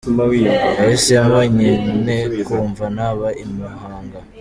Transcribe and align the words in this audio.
Nahisemo 0.75 1.39
nyine 1.55 2.15
kumva 2.45 2.85
naba 2.95 3.27
i 3.43 3.45
Muhanga. 3.53 4.19